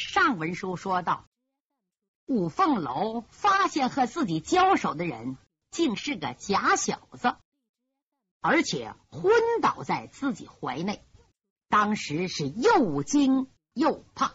[0.00, 1.28] 上文书说到，
[2.24, 5.36] 五凤楼发现和自己交手的人
[5.70, 7.36] 竟是个假小子，
[8.40, 11.04] 而且昏倒在自己怀内。
[11.68, 14.34] 当时是又惊又怕，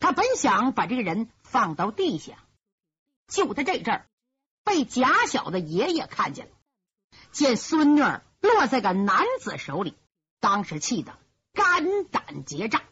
[0.00, 2.44] 他本想把这个人放到地下，
[3.28, 4.06] 就在这阵儿，
[4.64, 6.52] 被假小子爷爷看见了，
[7.30, 8.00] 见孙女
[8.40, 9.96] 落在个男子手里，
[10.40, 11.16] 当时气得
[11.52, 12.82] 肝胆结炸。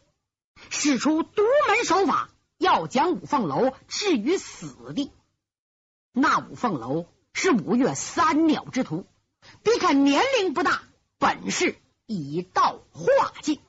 [0.70, 5.12] 使出独门手法，要将五凤楼置于死地。
[6.12, 9.06] 那五凤楼是五岳三鸟之徒，
[9.62, 10.82] 别看年龄不大，
[11.18, 11.76] 本事
[12.06, 13.60] 已到化境，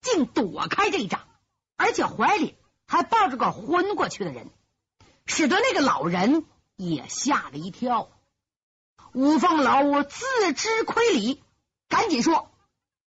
[0.00, 1.28] 竟躲开这一掌，
[1.76, 4.50] 而且怀里还抱着个昏过去的人，
[5.26, 6.44] 使得那个老人
[6.76, 8.10] 也吓了一跳。
[9.14, 11.42] 五凤楼自知亏礼，
[11.88, 12.50] 赶紧说：“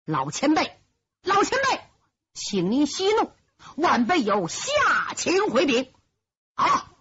[0.05, 0.79] 老前辈，
[1.21, 1.81] 老前辈。”
[2.33, 3.31] 请您息怒，
[3.75, 4.71] 晚辈有下
[5.15, 5.93] 情回禀。
[6.53, 6.91] 啊，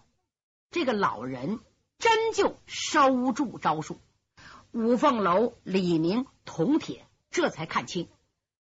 [0.71, 1.59] 这个老人
[1.97, 3.99] 真就收住招数。
[4.71, 8.09] 五凤楼李明铜铁这才看清，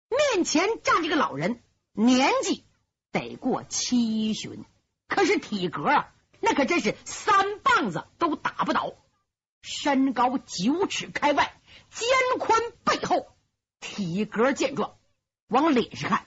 [0.10, 2.64] 面前站这个老人，年纪
[3.12, 4.64] 得过七旬，
[5.08, 8.94] 可是体格啊，那可真是三棒子都打不倒。
[9.62, 12.08] 身高九尺开外，肩
[12.40, 13.28] 宽背厚，
[13.80, 14.98] 体格健壮。
[15.48, 16.27] 往脸上看。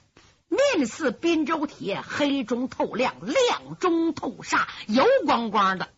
[0.50, 5.88] 面似滨州铁，黑中透亮，亮中透煞，油光光的。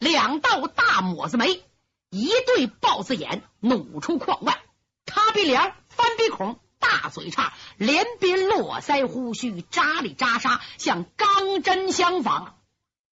[0.00, 1.62] 两道大抹子眉，
[2.10, 4.60] 一对豹子眼，怒出眶外。
[5.06, 12.58] 塌鼻梁，翻鼻孔，大嘴叉，连边络腮胡须，扎里扎沙，像钢针相仿。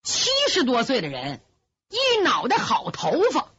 [0.03, 1.41] 七十多岁的人，
[1.91, 3.51] 一脑袋好头发，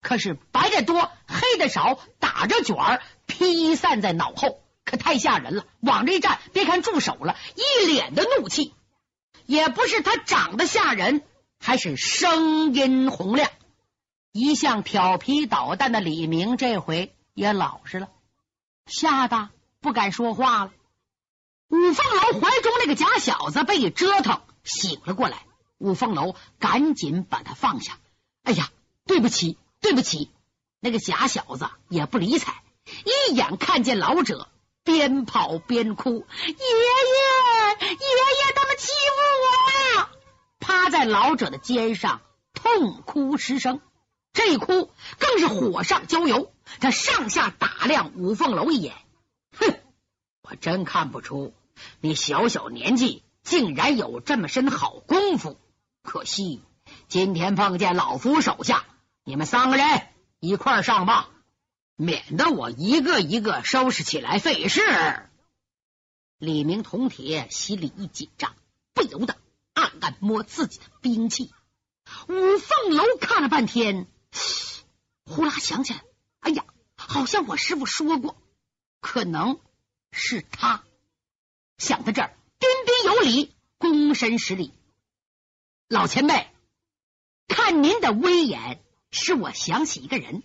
[0.00, 4.61] 可是白的多，黑的少，打着卷儿，披散在脑后。
[4.84, 5.66] 可太吓人了！
[5.80, 8.74] 往这一站，别看住手了，一脸的怒气。
[9.46, 11.22] 也不是他长得吓人，
[11.58, 13.50] 还是声音洪亮。
[14.32, 18.08] 一向调皮捣蛋的李明这回也老实了，
[18.86, 19.50] 吓得
[19.80, 20.72] 不敢说话了。
[21.68, 25.46] 五凤楼怀中那个假小子被一折腾醒了过来，
[25.78, 27.98] 五凤楼赶紧把他放下。
[28.42, 28.70] 哎呀，
[29.06, 30.30] 对不起，对不起！
[30.80, 32.62] 那个假小子也不理睬，
[33.28, 34.48] 一眼看见老者。
[34.84, 40.10] 边跑边哭，爷爷，爷爷，他们欺负我呀！
[40.58, 42.20] 趴在老者的肩上
[42.52, 43.80] 痛哭失声，
[44.32, 46.52] 这一哭更是火上浇油。
[46.80, 48.94] 他上下打量五凤楼一眼，
[49.56, 49.78] 哼，
[50.42, 51.52] 我真看不出
[52.00, 55.58] 你小小年纪竟然有这么身好功夫。
[56.02, 56.62] 可惜
[57.08, 58.84] 今天碰见老夫手下，
[59.24, 59.86] 你们三个人
[60.40, 61.28] 一块上吧。
[61.96, 64.80] 免得我一个一个收拾起来费事。
[66.38, 68.56] 李明铜铁心里一紧张，
[68.92, 69.36] 不由得
[69.74, 71.52] 暗暗摸自己的兵器。
[72.28, 74.08] 五凤楼看了半天，
[75.24, 76.02] 呼啦想起来，
[76.40, 76.64] 哎呀，
[76.96, 78.36] 好像我师傅说过，
[79.00, 79.60] 可能
[80.10, 80.82] 是他。
[81.78, 84.72] 想到这儿，彬彬有礼，躬身施礼。
[85.88, 86.50] 老前辈，
[87.46, 90.42] 看您的威严，使我想起一个人。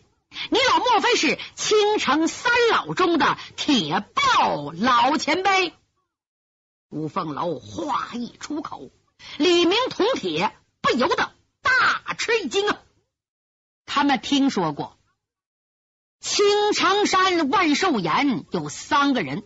[0.50, 5.74] 你老莫非是青城三老中的铁豹老前辈？
[6.90, 8.92] 五凤楼话一出口，
[9.38, 12.80] 李明铜铁不由得大吃一惊啊！
[13.86, 14.98] 他们听说过
[16.20, 19.42] 青城山万寿岩有三个人，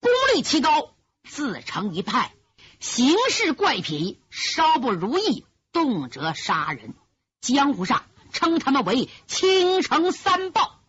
[0.00, 0.94] 功力奇高，
[1.28, 2.34] 自成一派，
[2.80, 6.94] 行事怪癖，稍不如意，动辄杀人，
[7.40, 8.04] 江湖上。
[8.34, 10.80] 称他们为青城三豹，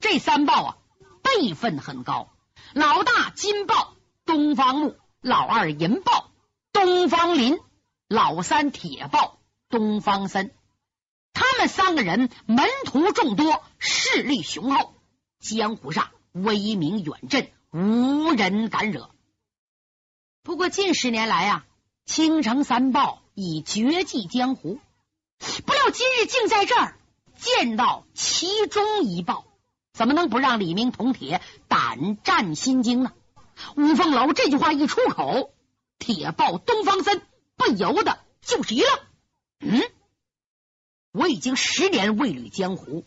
[0.00, 0.76] 这三豹啊
[1.22, 2.28] 辈分很高，
[2.74, 3.94] 老大金豹
[4.26, 6.30] 东方木，老二银豹
[6.72, 7.58] 东方林，
[8.08, 9.38] 老三铁豹
[9.70, 10.52] 东方森。
[11.32, 14.92] 他们三个人门徒众多，势力雄厚，
[15.38, 19.10] 江湖上威名远震，无人敢惹。
[20.42, 21.66] 不过近十年来啊，
[22.04, 24.80] 青城三豹已绝迹江湖。
[25.64, 26.98] 不料今日竟在这儿
[27.36, 29.46] 见到其中一豹，
[29.92, 33.12] 怎么能不让李明铜铁胆战心惊呢？
[33.76, 35.52] 五凤楼这句话一出口，
[35.98, 37.22] 铁豹东方森
[37.56, 38.90] 不由得就是一愣。
[39.60, 39.82] 嗯，
[41.12, 43.06] 我已经十年未履江湖，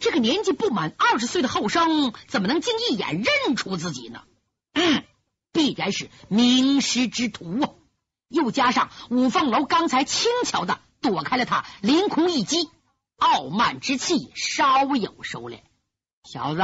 [0.00, 4.22] 这个年纪不满二十岁的后生，怎么能竟一眼认出自己呢？
[4.72, 5.04] 嗯，
[5.52, 7.70] 必然是名师之徒啊！
[8.28, 10.80] 又加上五凤楼刚才轻巧的。
[11.04, 12.70] 躲开了他凌空一击，
[13.16, 15.60] 傲慢之气稍有收敛。
[16.22, 16.62] 小子，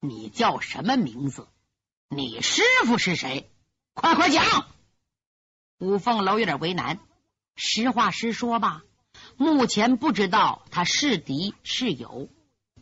[0.00, 1.48] 你叫什么名字？
[2.08, 3.50] 你师傅是谁？
[3.92, 4.66] 快快讲！
[5.78, 6.98] 五凤楼有点为难，
[7.54, 8.84] 实话实说吧，
[9.36, 12.30] 目前不知道他是敌是友，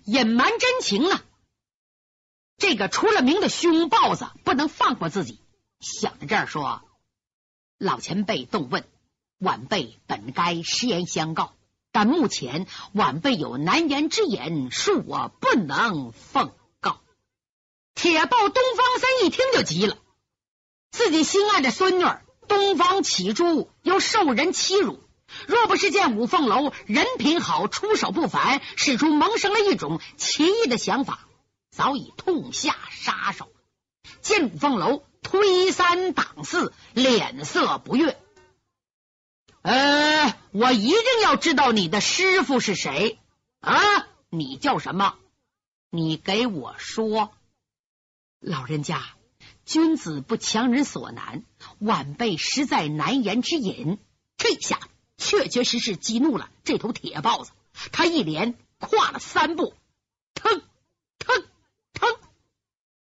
[0.04, 1.20] 隐瞒真情呢。
[2.58, 5.40] 这个出了名的凶豹子不能放过自己。
[5.80, 6.82] 想到这儿，说
[7.76, 8.86] ：“老前辈动问，
[9.40, 11.54] 晚辈本该实言相告，
[11.92, 17.00] 但目前晚辈有难言之隐，恕我不能奉告。”
[17.96, 19.96] 铁豹东方三一听就急了，
[20.90, 25.00] 自己心爱的孙女儿东方启珠又受人欺辱，
[25.46, 31.26] 若不是见五凤楼人品好、出手不凡，使出萌生了一种奇异的想法。
[31.70, 33.48] 早已痛下杀手，
[34.20, 38.19] 见五凤楼推三挡四，脸色不悦。
[39.62, 43.18] 呃，我一定要知道你的师傅是谁
[43.60, 43.78] 啊？
[44.30, 45.16] 你叫什么？
[45.90, 47.32] 你给我说。
[48.38, 49.02] 老人家，
[49.66, 51.44] 君子不强人所难，
[51.78, 53.98] 晚辈实在难言之隐。
[54.38, 54.80] 这下
[55.18, 57.50] 确确实实激怒了这头铁豹子，
[57.92, 59.74] 他一连跨了三步，
[60.32, 60.62] 腾
[61.18, 61.44] 腾
[61.92, 62.08] 腾。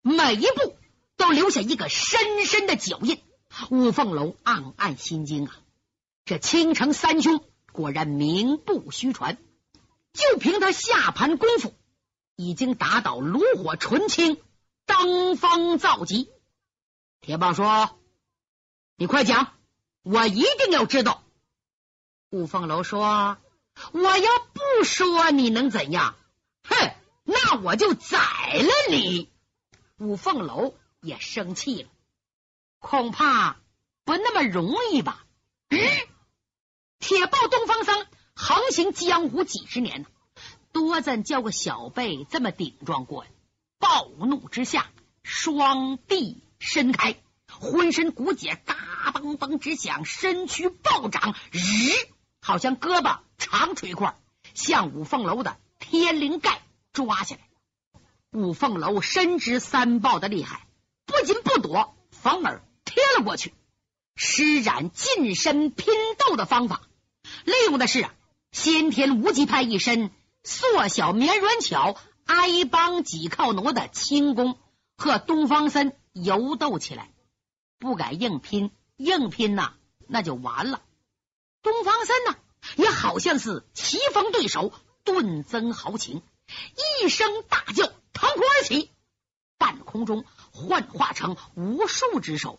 [0.02, 0.76] 每一步
[1.16, 3.20] 都留下一个深深的脚印，
[3.70, 5.58] 五凤楼暗暗心惊啊！
[6.26, 9.38] 这青城三兄果然名不虚传，
[10.12, 11.72] 就凭他下盘功夫，
[12.34, 14.42] 已经打倒炉火纯青、
[14.86, 16.28] 登峰造极。
[17.20, 17.96] 铁棒说
[18.98, 19.52] ：“你快讲，
[20.02, 21.22] 我一定要知道。”
[22.30, 23.38] 五凤楼说
[23.92, 26.16] ：“我要不说，你能怎样？
[26.64, 29.30] 哼，那我就宰了你！”
[29.98, 31.88] 五凤楼也生气了，
[32.80, 33.58] 恐怕
[34.04, 35.24] 不那么容易吧？
[35.68, 35.78] 嗯
[36.98, 40.06] 铁豹东方僧横行江湖几十年，
[40.72, 43.30] 多咱叫个小辈这么顶撞过呀！
[43.78, 44.90] 暴怒之下，
[45.22, 47.16] 双臂伸开，
[47.50, 48.76] 浑身骨节嘎
[49.12, 51.60] 嘣嘣直响，身躯暴涨，日，
[52.40, 54.18] 好像胳膊长锤块，
[54.54, 56.62] 向五凤楼的天灵盖
[56.92, 57.42] 抓下来。
[58.32, 60.66] 五凤楼深知三豹的厉害，
[61.04, 63.54] 不仅不躲，反而贴了过去，
[64.16, 66.82] 施展近身拼斗的方法，
[67.44, 68.14] 利用的是啊
[68.50, 70.10] 先天无极派一身
[70.42, 74.58] 缩小绵软巧、挨帮挤靠挪的轻功，
[74.96, 77.12] 和东方森游斗起来，
[77.78, 79.74] 不敢硬拼，硬拼呐
[80.08, 80.82] 那就完了。
[81.62, 82.36] 东方森呢
[82.76, 84.72] 也好像是棋逢对手，
[85.04, 86.22] 顿增豪情，
[87.02, 87.92] 一声大叫。
[88.18, 88.90] 腾空而起，
[89.58, 92.58] 半空中幻化成无数只手，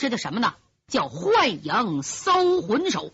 [0.00, 0.54] 这叫什么呢？
[0.88, 3.12] 叫幻影搜魂手，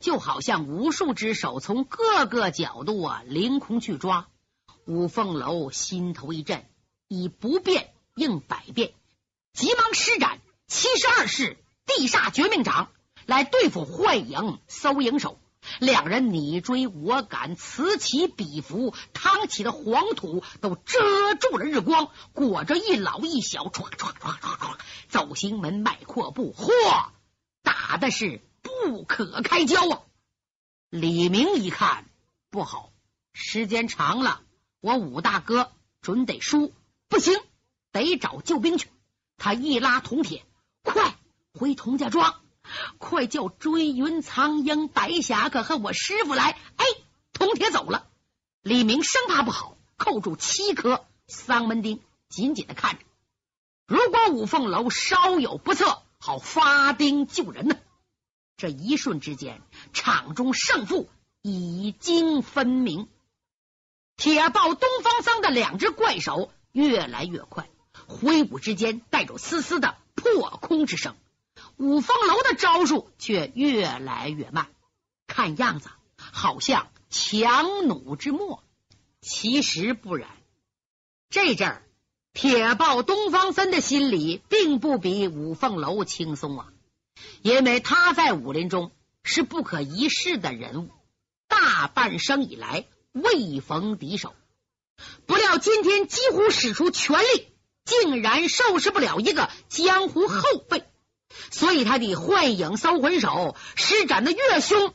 [0.00, 4.26] 就好像无数只手从各个角度啊凌空去抓。
[4.86, 6.66] 五凤楼心头一震，
[7.06, 8.92] 以不变应百变，
[9.52, 12.90] 急忙施展七十二式地煞绝命掌
[13.24, 15.38] 来对付幻影搜影手。
[15.80, 24.78] 两人你追我赶，此起彼伏，趟起的黄土都遮住了日光，裹着一老一小，唰唰唰唰唰，
[25.08, 26.70] 走行门迈阔步，嚯，
[27.62, 30.02] 打的是不可开交啊！
[30.90, 32.06] 李明一看
[32.50, 32.92] 不好，
[33.32, 34.40] 时间长了，
[34.80, 36.72] 我武大哥准得输，
[37.08, 37.38] 不行，
[37.92, 38.88] 得找救兵去。
[39.36, 40.44] 他一拉铜铁，
[40.82, 41.16] 快
[41.52, 42.40] 回童家庄。
[42.98, 46.58] 快叫追云苍鹰、白侠客和我师傅来！
[46.76, 46.86] 哎，
[47.32, 48.08] 铜铁走了，
[48.62, 53.04] 李明生怕不好，扣住七颗丧门钉，紧紧的看着。
[53.86, 57.76] 如果五凤楼稍有不测，好发钉救人呢。
[58.56, 61.08] 这一瞬之间，场中胜负
[61.42, 63.08] 已经分明。
[64.16, 67.70] 铁豹东方桑的两只怪手越来越快，
[68.08, 71.14] 挥舞之间带着丝丝的破空之声。
[71.78, 74.68] 五凤楼的招数却越来越慢，
[75.28, 78.64] 看样子好像强弩之末。
[79.20, 80.28] 其实不然，
[81.30, 81.82] 这阵儿
[82.32, 86.72] 铁豹东方森的心里并不比五凤楼轻松啊，
[87.42, 88.90] 因为他在武林中
[89.22, 90.90] 是不可一世的人物，
[91.46, 94.34] 大半生以来未逢敌手，
[95.26, 97.46] 不料今天几乎使出全力，
[97.84, 100.82] 竟然收拾不了一个江湖后辈。
[101.50, 104.94] 所以他的幻影搜魂手施展的越凶，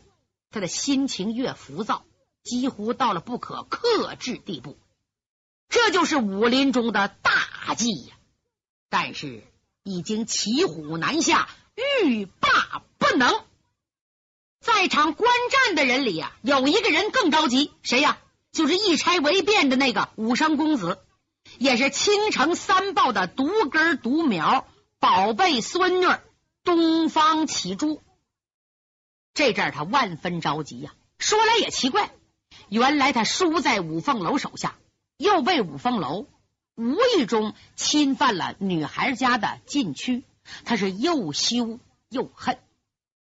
[0.52, 2.06] 他的心情越浮躁，
[2.44, 4.78] 几乎到了不可克制地步。
[5.70, 8.16] 这就是武林中的大忌呀！
[8.90, 9.44] 但是
[9.84, 11.50] 已经骑虎难下，
[12.02, 13.44] 欲罢不能。
[14.60, 18.20] 在场观战的人里呀，有一个人更着急，谁呀？
[18.52, 21.00] 就是一拆为变的那个武生公子，
[21.58, 24.68] 也是青城三豹的独根独苗
[25.04, 26.08] 宝贝孙女。
[26.64, 28.02] 东方启珠。
[29.34, 30.96] 这阵儿他万分着急呀。
[31.18, 32.10] 说来也奇怪，
[32.70, 34.78] 原来他输在五凤楼手下，
[35.18, 36.26] 又被五凤楼
[36.76, 40.24] 无意中侵犯了女孩家的禁区，
[40.64, 42.58] 他是又羞又恨。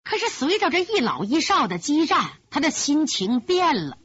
[0.04, 3.98] 可是随着这一老一少的激战，他的心情变了，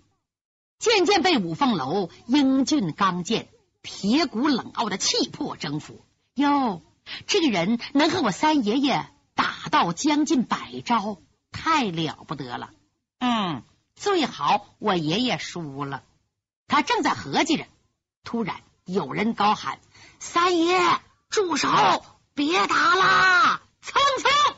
[0.79, 3.51] 渐渐被五凤楼英俊刚健、
[3.83, 6.01] 铁骨冷傲的气魄征服。
[6.37, 6.81] 哟，
[7.27, 11.19] 这个人能和我三爷爷打到将近百招，
[11.53, 12.71] 太了不得了。
[13.19, 13.63] 嗯。
[13.97, 16.03] 最好我爷爷输了。
[16.67, 17.67] 他正在合计着，
[18.25, 19.79] 突然有人高喊
[20.19, 20.81] ：“三爷，
[21.29, 21.69] 住手！
[22.33, 24.57] 别打啦！”蹭蹭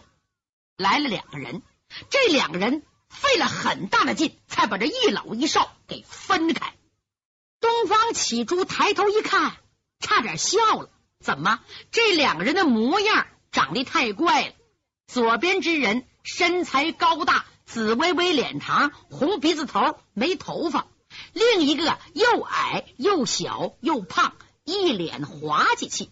[0.77, 1.61] 来了两个人，
[2.09, 6.77] 这两个人费了很大的劲，才把这一老一少给分开。
[7.59, 9.57] 东方启珠抬头一看，
[9.99, 10.89] 差点笑了。
[11.23, 11.61] 怎么？
[11.91, 14.55] 这两个人的模样长得太怪了。
[15.07, 17.47] 左边之人身材高大。
[17.65, 20.89] 紫微微脸庞，红鼻子头，没头发；
[21.33, 26.11] 另一个又矮又小又胖，一脸滑稽气。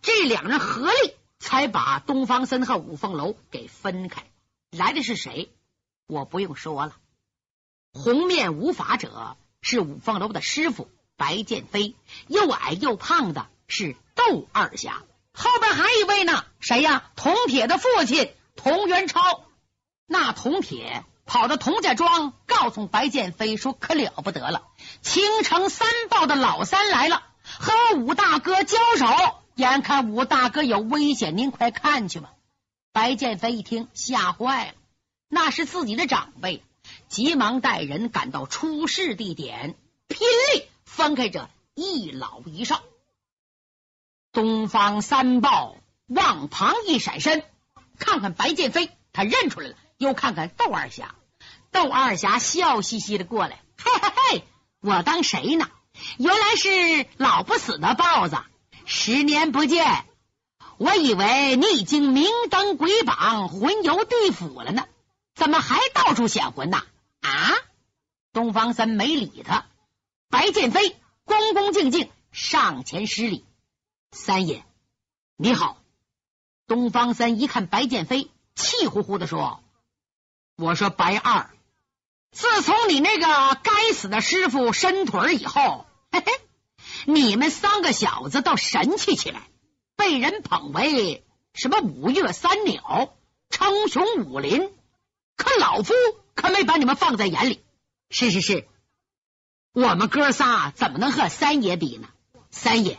[0.00, 4.30] 这两人合力才把东方森和五凤楼给分开。
[4.70, 5.50] 来的是谁？
[6.06, 6.96] 我不用说了，
[7.92, 11.96] 红面无法者是五凤楼的师傅白剑飞，
[12.28, 17.10] 又矮又胖的是窦二侠，后边还一位呢，谁呀？
[17.16, 19.44] 铜铁的父亲童元超。
[20.06, 24.68] 那铜铁跑到童家庄，告诉白剑飞说：“可了不得了，
[25.02, 29.06] 青城三豹的老三来了，和武大哥交手。
[29.56, 32.32] 眼看武大哥有危险，您快看去吧。”
[32.92, 34.74] 白剑飞一听，吓坏了，
[35.28, 36.62] 那是自己的长辈，
[37.08, 39.74] 急忙带人赶到出事地点，
[40.08, 42.82] 拼力分开这一老一少。
[44.36, 45.76] 东方三豹
[46.06, 47.42] 往旁一闪身，
[47.98, 49.76] 看看白剑飞，他认出来了。
[49.96, 51.14] 又看看窦二侠，
[51.72, 54.44] 窦二侠笑嘻嘻的过来，嘿嘿嘿，
[54.82, 55.70] 我当谁呢？
[56.18, 58.36] 原来是老不死的豹子，
[58.84, 60.04] 十年不见，
[60.76, 64.84] 我以为你已经明灯鬼榜，魂游地府了呢，
[65.34, 66.82] 怎么还到处显魂呐？
[67.22, 67.54] 啊！
[68.34, 69.64] 东方三没理他，
[70.28, 73.46] 白剑飞恭恭敬敬上前施礼，
[74.12, 74.64] 三爷
[75.36, 75.78] 你好。
[76.66, 79.62] 东方三一看白剑飞，气呼呼的说。
[80.56, 81.50] 我说白二，
[82.32, 86.32] 自从你那个该死的师傅伸腿以后，嘿嘿，
[87.04, 89.42] 你们三个小子倒神气起来，
[89.96, 93.14] 被人捧为什么五岳三鸟，
[93.50, 94.72] 称雄武林。
[95.36, 95.92] 可老夫
[96.34, 97.62] 可没把你们放在眼里。
[98.08, 98.66] 是是是，
[99.72, 102.08] 我们哥仨怎么能和三爷比呢？
[102.50, 102.98] 三爷，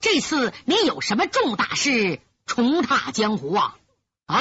[0.00, 3.76] 这次你有什么重大事重踏江湖啊？
[4.26, 4.40] 啊！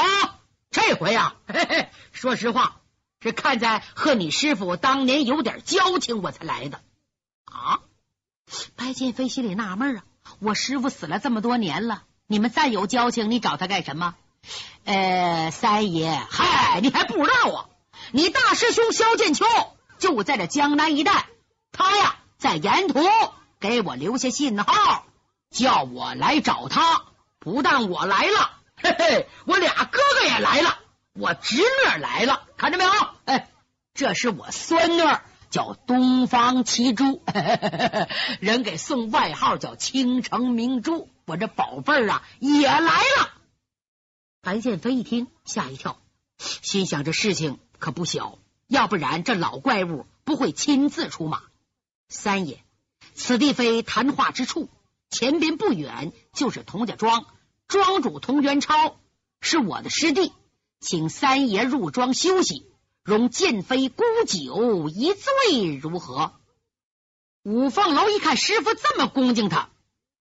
[0.69, 2.81] 这回啊，嘿嘿，说实话，
[3.21, 6.81] 是看在和你师傅当年有点交情，我才来的。
[7.45, 7.79] 啊！
[8.75, 10.03] 白剑飞心里纳闷啊，
[10.39, 14.13] 我师傅死了这么多年了，你们再有交情，你找他干什么？
[14.83, 17.69] 呃，三爷，嗨，你还不知道啊？
[18.11, 19.45] 你大师兄萧剑秋
[19.97, 21.27] 就在这江南一带，
[21.71, 23.01] 他呀在沿途
[23.59, 25.06] 给我留下信号，
[25.49, 27.05] 叫我来找他。
[27.39, 28.51] 不但我来了。
[28.75, 30.79] 嘿嘿，我俩哥哥也来了，
[31.13, 32.91] 我侄女来了，看着没有？
[33.25, 33.49] 哎，
[33.93, 35.01] 这是我孙女，
[35.49, 37.23] 叫东方七珠，
[38.39, 41.09] 人给送外号叫青城明珠。
[41.25, 43.29] 我这宝贝儿啊也来了。
[44.43, 45.97] 韩建飞一听吓一跳，
[46.37, 48.37] 心想这事情可不小，
[48.67, 51.41] 要不然这老怪物不会亲自出马。
[52.09, 52.63] 三爷，
[53.15, 54.69] 此地非谈话之处，
[55.09, 57.25] 前边不远就是童家庄。
[57.67, 58.97] 庄主童元超
[59.41, 60.31] 是我的师弟，
[60.79, 62.71] 请三爷入庄休息，
[63.03, 66.33] 容剑飞沽酒一醉，如何？
[67.43, 69.69] 五凤楼一看师傅这么恭敬他，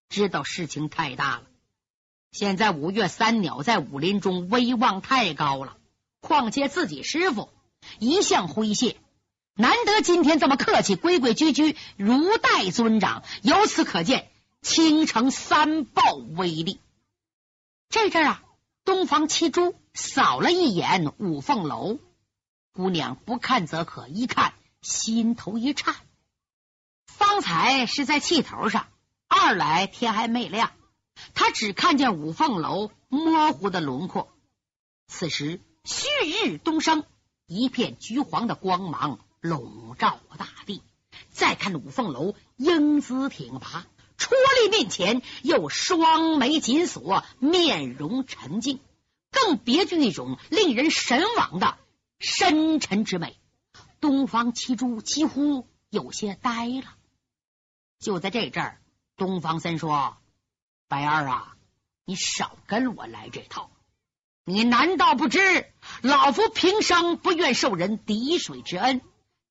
[0.09, 1.43] 知道事情太大了。
[2.33, 5.77] 现在五岳三鸟在武林中威望太高了，
[6.21, 7.49] 况且自己师傅
[7.99, 8.97] 一向诙谐，
[9.55, 13.23] 难得今天这么客气，规规矩矩，如待尊长。
[13.43, 14.31] 由此可见，
[14.69, 16.81] 青城三豹威力。
[17.89, 18.43] 这阵儿啊，
[18.85, 22.01] 东方七珠扫了一眼五凤楼
[22.73, 25.95] 姑娘，不看则可，一看心头一颤。
[27.07, 28.89] 方才是在气头上，
[29.29, 30.73] 二来天还没亮，
[31.33, 34.37] 他只看见五凤楼模糊的轮廓。
[35.07, 37.05] 此时旭日东升，
[37.47, 40.83] 一片橘黄的光芒笼罩大地。
[41.31, 43.87] 再看五凤楼英姿挺拔。
[44.19, 44.31] 矬
[44.63, 48.81] 立面前，又双眉紧锁，面容沉静。
[49.31, 51.79] 更更别具一种令人神往的
[52.19, 53.37] 深沉之美。
[54.01, 56.97] 东方七珠几乎有些呆了。
[58.01, 58.81] 就在这阵儿，
[59.17, 60.17] 东方森说
[60.89, 61.57] ：“白二啊，
[62.05, 63.71] 你少跟我来这套！
[64.45, 69.01] 你难道不知老夫平生不愿受人滴水之恩，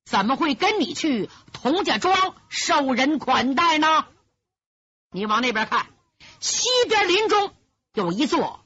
[0.04, 4.06] 怎么会跟你去童家庄受人款待呢？
[5.10, 5.86] 你往那边看，
[6.40, 7.54] 西边林中
[7.94, 8.64] 有一座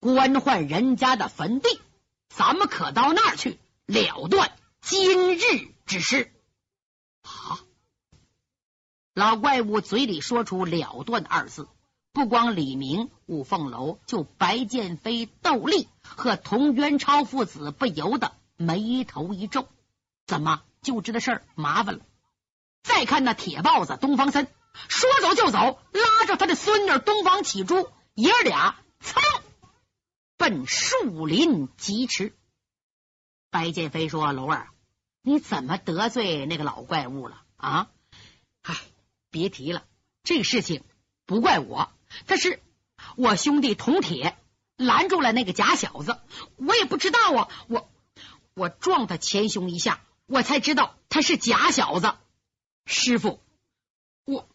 [0.00, 1.80] 官宦人家的坟地，
[2.28, 5.40] 咱们可到那儿去了断。”今日
[5.86, 6.32] 之事
[7.22, 7.60] 啊！
[9.12, 11.68] 老怪物嘴里说出“了断”二字，
[12.12, 19.68] 不光李明、五凤楼，就白剑飞、窦丽和童元超父子不由得眉头一皱。
[20.26, 22.04] 怎么就知道事儿麻烦了？
[22.84, 24.46] 再看那铁豹子东方森，
[24.88, 29.20] 说走就走，拉着他的孙女东方启珠，爷俩噌
[30.36, 32.34] 奔树林疾驰。
[33.50, 34.68] 白剑飞说：“龙儿。”
[35.20, 37.90] 你怎么得罪那个老怪物了啊？
[38.62, 38.76] 唉，
[39.30, 39.84] 别提了，
[40.22, 40.84] 这个事情
[41.26, 41.92] 不怪我，
[42.26, 42.62] 但是
[43.16, 44.38] 我兄弟铜铁
[44.76, 46.18] 拦住了那个假小子，
[46.56, 47.90] 我也不知道啊，我
[48.54, 52.14] 我撞他前胸一下，我才知道他是假小子。
[52.86, 53.42] 师傅，
[54.28, 54.46] 我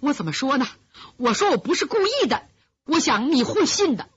[0.00, 0.66] 我怎么说呢？
[1.18, 2.48] 我说我不是故意的，
[2.84, 4.08] 我想你会信的。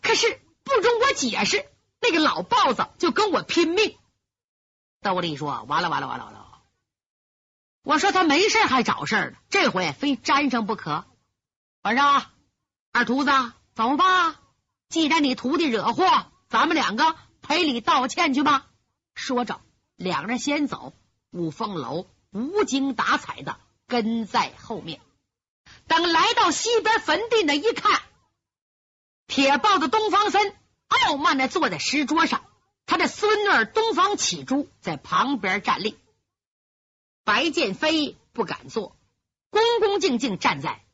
[0.00, 1.66] 可是不容我解释，
[2.00, 3.98] 那个老豹子就跟我拼命。
[5.02, 6.62] 窦丽说：“完了，完了，完了，完了！
[7.82, 11.04] 我说他没事还找事呢，这回非沾上不可。
[11.82, 12.24] 晚上，
[12.92, 13.30] 二秃子
[13.74, 14.36] 怎么办？
[14.88, 18.70] 既然你徒弟惹祸，咱们两个赔礼道歉去吧。”
[19.14, 19.60] 说着，
[19.96, 20.94] 两人先走，
[21.30, 25.00] 五凤楼无精打采的跟在后面。
[25.86, 28.02] 等来到西边坟地那一看，
[29.26, 30.54] 铁豹子东方森
[30.88, 32.44] 傲慢的坐在石桌上。
[32.86, 35.96] 他的孙女东方启珠在旁边站立，
[37.24, 38.94] 白剑飞不敢坐，
[39.48, 40.84] 恭恭敬敬站在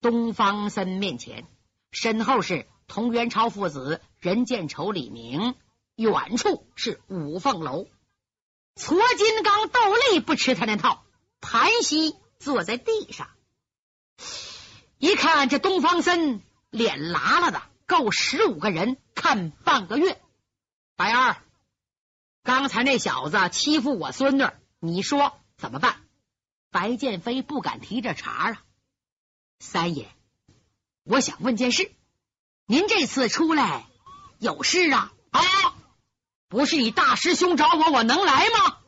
[0.00, 1.48] 东方森面前，
[1.90, 5.56] 身后是童元超父子、任见愁、李明，
[5.96, 7.88] 远处是五凤楼。
[8.76, 9.80] 矬金刚斗
[10.12, 11.04] 笠不吃他那套，
[11.40, 13.28] 盘膝坐在地上，
[14.96, 20.18] 一看这东方森脸拉拉的，够十五个人看半个月。
[20.96, 21.36] 白二，
[22.42, 24.48] 刚才那小子欺负我孙女，
[24.78, 26.00] 你说怎么办？
[26.70, 28.62] 白剑飞不敢提这茬啊。
[29.58, 30.08] 三爷，
[31.04, 31.92] 我想问件事，
[32.64, 33.84] 您这次出来
[34.38, 35.12] 有事啊？
[35.30, 35.42] 啊，
[36.48, 38.78] 不是你大师兄找我，我能来吗？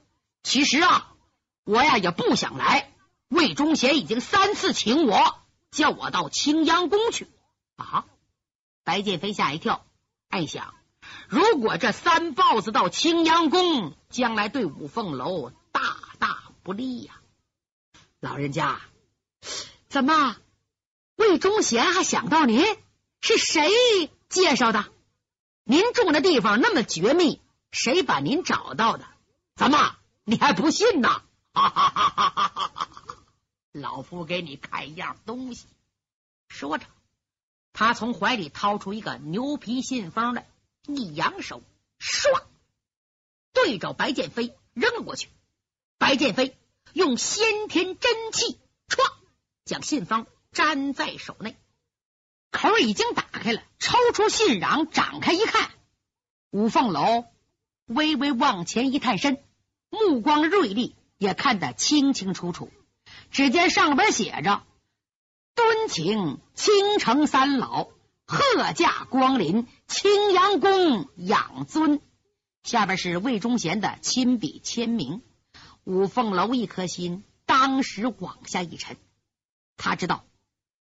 [0.42, 1.12] 其实啊，
[1.64, 2.91] 我呀也不想来。
[3.32, 5.40] 魏忠贤已经三次请我，
[5.70, 7.28] 叫我到青阳宫去。
[7.76, 8.04] 啊！
[8.84, 9.86] 白剑飞吓一跳，
[10.28, 10.74] 暗想。
[11.28, 15.80] 如果这三豹子到青阳宫，将来对五凤楼大
[16.18, 17.14] 大不利呀！
[18.20, 18.80] 老人家，
[19.88, 20.36] 怎么
[21.16, 22.64] 魏忠贤还想到您？
[23.20, 24.84] 是谁介绍的？
[25.64, 27.40] 您住的地方那么绝密，
[27.70, 29.06] 谁把您找到的？
[29.56, 31.22] 怎么你还不信呢？
[31.54, 32.88] 哈哈哈哈哈哈！
[33.72, 35.66] 老夫给你看一样东西。
[36.48, 36.86] 说着，
[37.72, 40.46] 他从怀里掏出一个牛皮信封来。
[40.86, 41.62] 一扬手，
[42.00, 42.42] 唰，
[43.52, 45.28] 对着白剑飞扔过去。
[45.96, 46.58] 白剑飞
[46.92, 48.58] 用先天真气，
[48.88, 49.12] 唰，
[49.64, 51.56] 将信封粘在手内。
[52.50, 55.70] 口已经打开了，抽出信瓤，展开一看，
[56.50, 57.26] 五凤楼
[57.86, 59.40] 微微往前一探身，
[59.88, 62.72] 目光锐利，也看得清清楚楚。
[63.32, 64.62] 只见上边写着
[65.56, 67.88] ：“敦请青城三老。”
[68.24, 72.00] 贺驾光临青阳宫养尊，
[72.62, 75.20] 下边是魏忠贤的亲笔签名。
[75.84, 78.96] 五凤楼一颗心当时往下一沉，
[79.76, 80.24] 他知道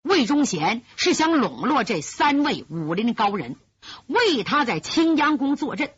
[0.02, 3.56] 魏忠贤是想笼络这三位武林高人，
[4.06, 5.90] 为他在青阳宫坐镇，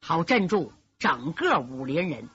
[0.00, 2.28] 好镇住整个武林人，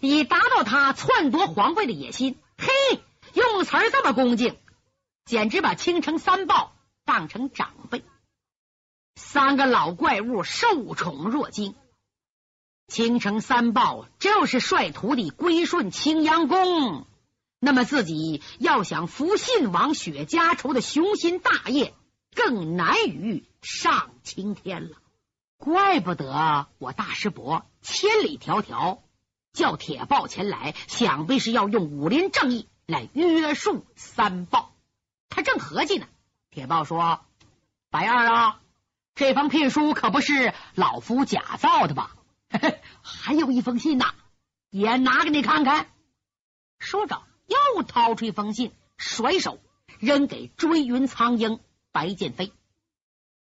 [0.00, 2.36] 以达到他篡夺皇位的野心。
[2.58, 3.00] 嘿，
[3.32, 4.58] 用词儿这么恭敬，
[5.24, 6.74] 简直把青城三豹。
[7.04, 8.04] 当成长辈，
[9.14, 11.74] 三个老怪物受宠若惊。
[12.86, 17.06] 青城三豹就是率徒弟归顺青阳宫，
[17.60, 21.94] 那么自己要想扶信王雪家仇的雄心大业，
[22.34, 24.98] 更难于上青天了。
[25.56, 28.98] 怪不得我大师伯千里迢迢
[29.58, 34.72] 叫铁豹前来，想必是要用武林正义来约束三豹。
[35.28, 36.06] 他正合计呢。
[36.50, 37.20] 铁豹说
[37.90, 38.60] ：“白二啊，
[39.16, 42.16] 这封聘书可不是老夫假造的吧？
[43.02, 44.14] 还有一封信呐，
[44.70, 45.88] 也拿给你看看。
[46.78, 49.58] 说着，又掏出一封信，甩手
[49.98, 51.58] 扔给追云苍鹰
[51.90, 52.52] 白剑飞。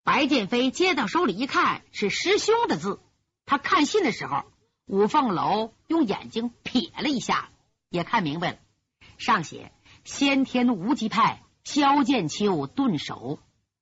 [0.04, 3.00] 白剑飞接到手里一看，是师兄的字。
[3.46, 4.44] 他看信的时候，
[4.88, 7.50] 五凤楼用眼睛瞥了一下，
[7.90, 8.58] 也看明白了。
[9.18, 9.74] 上写：
[10.06, 13.40] 先天无极派萧剑秋顿首，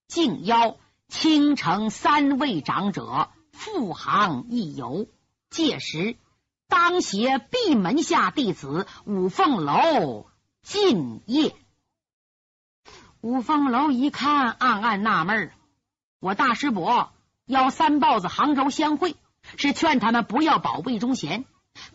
[0.08, 5.08] 敬邀青城三位长者赴杭一游。
[5.52, 6.18] 届时
[6.68, 10.26] 当携闭门下弟子五凤楼
[10.64, 11.54] 进谒。
[13.22, 15.52] 五凤楼一看，暗暗纳闷
[16.20, 17.12] 我大师伯
[17.46, 19.16] 邀三豹子杭州相会，
[19.58, 21.46] 是劝他们不要保魏忠贤。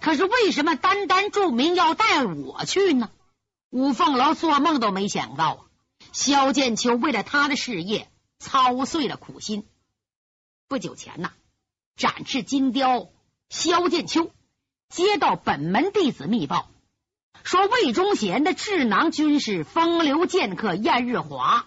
[0.00, 3.10] 可是为什么单单注明要带我去呢？
[3.70, 5.60] 五凤楼做梦都没想到啊！
[6.12, 9.66] 萧剑秋为了他的事业操碎了苦心。
[10.68, 11.32] 不久前呐，
[11.96, 13.08] 展翅金雕
[13.48, 14.30] 萧剑秋
[14.88, 16.70] 接到本门弟子密报，
[17.42, 21.66] 说魏忠贤的智囊军师风流剑客燕日华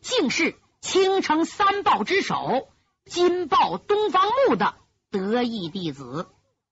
[0.00, 0.56] 竟是。
[0.82, 2.68] 青城三豹之首
[3.06, 4.76] 金豹东方木的
[5.10, 6.28] 得意弟子。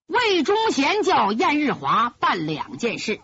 [0.07, 3.21] 魏忠贤叫燕日华办两件事，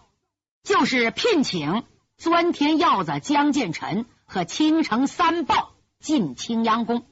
[0.63, 1.85] 就是聘请
[2.17, 7.07] 钻天鹞子江建臣和青城三豹进青阳宫，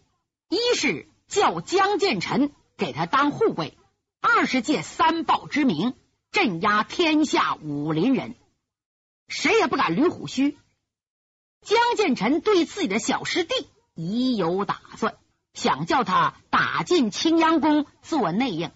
[0.49, 3.77] 一是叫江建臣给他当护卫，
[4.21, 5.95] 二是借三豹之名
[6.31, 8.37] 镇压天下武林人，
[9.29, 10.57] 谁也不敢捋虎须。
[11.61, 13.55] 江建成对自己的小师弟
[13.95, 15.19] 已有打算，
[15.59, 18.71] 想叫他打进青阳宫做内应。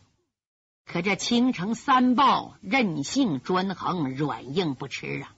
[0.85, 5.33] 可这青城三豹任性专横，软硬不吃啊，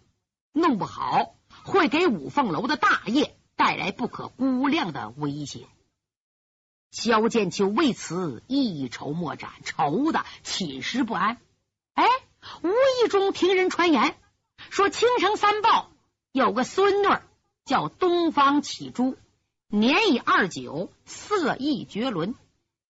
[0.53, 5.67] 弄不好会给五凤楼的大业带来不可估量的威胁。
[6.91, 11.37] 萧剑秋为此一筹莫展，愁的寝食不安。
[11.93, 12.07] 哎，
[12.63, 14.17] 无意中听人传言
[14.71, 15.91] 说，青城三豹
[16.33, 17.07] 有个孙女。
[17.67, 19.17] 叫东方启珠，
[19.69, 22.35] 年已二九，色艺绝伦，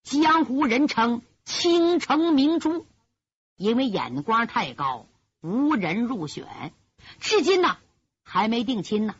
[0.03, 2.87] 江湖人称倾城明珠。
[3.57, 5.07] 因为眼光太高，
[5.41, 6.73] 无人入选，
[7.21, 7.77] 至今呢
[8.25, 9.15] 还没定亲呢。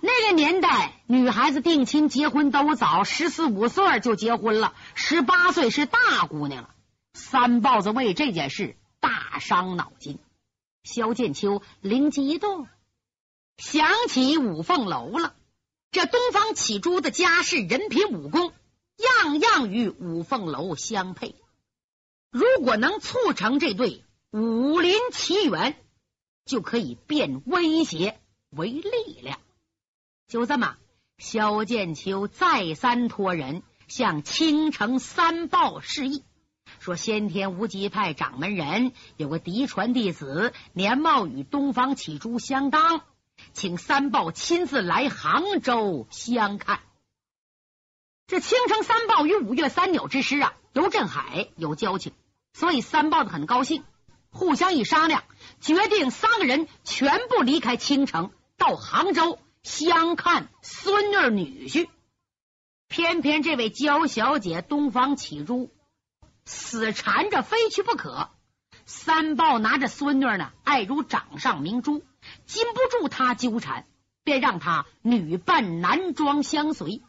[0.00, 6.74] 那个年代，女孩子定亲结婚都早，十四五岁就结婚了，十八岁是大姑娘了。
[7.14, 10.18] 三豹子为这件事大伤脑筋，
[10.84, 12.68] 萧剑秋灵机一动。
[13.56, 15.34] 想起五凤楼了，
[15.92, 18.52] 这东方启珠的家世、人品、武功，
[18.96, 21.34] 样样与五凤楼相配。
[22.30, 25.76] 如果能促成这对武林奇缘，
[26.44, 29.40] 就可以变威胁为力量。
[30.28, 30.76] 就这么，
[31.18, 36.22] 萧剑秋再三托人向青城三豹示意，
[36.78, 43.02] 说先天无极派掌门人有个嫡传弟子，年貌与东方启珠相当。
[43.52, 46.80] 请三豹亲自来杭州相看。
[48.26, 52.12] 这青城三豹与五岳三鸟之师啊，游镇海有交情，
[52.52, 53.84] 所以三豹子很高兴。
[54.30, 55.24] 互相一商量，
[55.60, 61.88] 决定三个人全部离开青城，到杭州相看孙女女婿。
[62.86, 65.72] 偏偏这位娇小姐东方启珠
[66.44, 68.30] 死缠着非去不可。
[68.86, 72.04] 三豹拿着孙女呢，爱如掌上明珠。
[72.46, 73.86] 禁不住他纠缠，
[74.24, 77.02] 便让他女扮男装相随。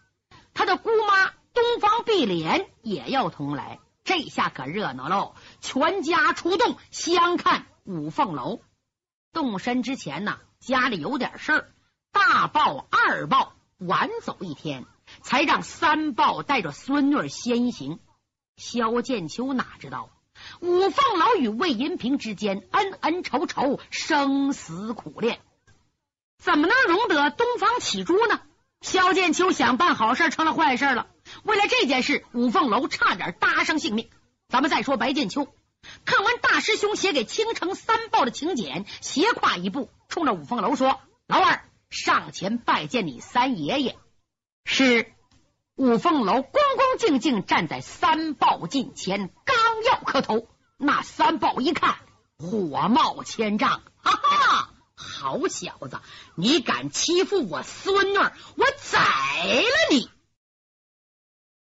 [0.54, 5.36] 他的姑妈东方碧莲也要同来，这下可热闹喽！
[5.60, 8.62] 全家出动相看五凤楼。
[9.34, 11.72] 动身之前呢，家里有点事儿，
[12.12, 14.86] 大报、二报晚走一天，
[15.22, 18.00] 才让三报带着孙女先行。
[18.58, 20.10] 萧剑秋哪知道？
[20.60, 25.40] 五凤楼与魏银平之间恩恩仇仇，生死苦恋，
[26.38, 28.42] 怎么能容得东方启珠呢？
[28.82, 31.08] 萧剑秋想办好事，成了坏事了。
[31.44, 34.10] 为了这件事，五凤楼差点搭上性命。
[34.50, 35.48] 咱们再说白剑秋，
[36.04, 43.98] 看完大师兄写给青城三豹的请柬，斜跨一步，冲着五凤楼说：“老二，上前拜见你三爷爷。”
[44.66, 45.14] 是。
[45.82, 51.96] 五凤楼恭恭敬敬站在三豹近前，刚要磕头，那三豹一看，
[52.38, 54.70] 火冒千丈，哈哈！
[54.94, 56.00] 好小子，
[56.36, 60.08] 你敢欺负我孙女，我宰了你！